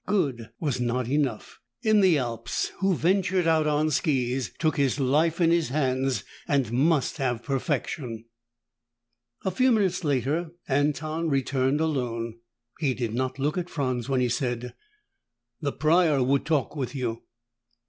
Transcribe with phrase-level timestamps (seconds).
[0.07, 1.59] Good was not enough.
[1.83, 6.71] In the Alps, who ventured out on skis took his life in his hands and
[6.71, 8.25] must have perfection.
[9.45, 12.39] A few minutes later, Anton returned alone.
[12.79, 14.73] He did not look at Franz when he said,
[15.61, 17.21] "The Prior would talk with you."